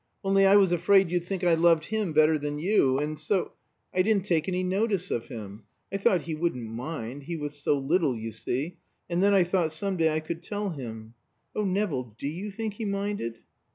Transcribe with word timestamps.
Only 0.23 0.47
I 0.47 0.55
was 0.55 0.71
afraid 0.71 1.11
you'd 1.11 1.25
think 1.25 1.43
I 1.43 1.53
loved 1.53 1.85
him 1.85 2.11
better 2.11 2.39
than 2.39 2.57
you, 2.57 2.97
and 2.97 3.19
so 3.19 3.51
I 3.93 4.01
didn't 4.01 4.25
take 4.25 4.47
any 4.47 4.63
notice 4.63 5.11
of 5.11 5.27
him. 5.27 5.65
I 5.93 5.97
thought 5.97 6.21
he 6.21 6.33
wouldn't 6.33 6.67
mind 6.71 7.25
he 7.25 7.37
was 7.37 7.53
so 7.61 7.77
little, 7.77 8.17
you 8.17 8.31
see; 8.31 8.77
and 9.11 9.21
then 9.21 9.35
I 9.35 9.43
thought 9.43 9.71
some 9.73 9.97
day 9.97 10.11
I 10.11 10.19
could 10.19 10.41
tell 10.41 10.71
him. 10.71 11.13
Oh, 11.55 11.65
Nevill 11.65 12.15
do 12.17 12.27
you 12.27 12.49
think 12.49 12.73
he 12.73 12.85
minded?" 12.85 13.41